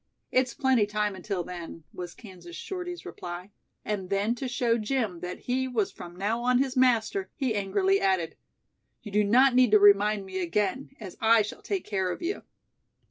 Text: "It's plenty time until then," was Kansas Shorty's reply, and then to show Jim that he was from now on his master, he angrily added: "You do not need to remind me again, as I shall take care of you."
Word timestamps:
"It's 0.31 0.55
plenty 0.55 0.87
time 0.87 1.13
until 1.13 1.43
then," 1.43 1.83
was 1.93 2.15
Kansas 2.15 2.55
Shorty's 2.55 3.05
reply, 3.05 3.51
and 3.85 4.09
then 4.09 4.33
to 4.33 4.47
show 4.47 4.79
Jim 4.79 5.19
that 5.19 5.41
he 5.41 5.67
was 5.67 5.91
from 5.91 6.15
now 6.15 6.41
on 6.41 6.57
his 6.57 6.75
master, 6.75 7.29
he 7.35 7.53
angrily 7.53 7.99
added: 8.01 8.35
"You 9.03 9.11
do 9.11 9.23
not 9.23 9.53
need 9.53 9.69
to 9.69 9.79
remind 9.79 10.25
me 10.25 10.39
again, 10.39 10.89
as 10.99 11.17
I 11.21 11.43
shall 11.43 11.61
take 11.61 11.85
care 11.85 12.09
of 12.11 12.19
you." 12.23 12.41